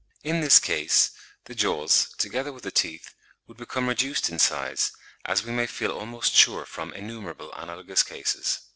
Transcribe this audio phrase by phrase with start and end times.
[0.23, 1.11] In this case,
[1.45, 3.13] the jaws, together with the teeth,
[3.45, 4.91] would become reduced in size,
[5.25, 8.61] as we may feel almost sure from innumerable analogous cases.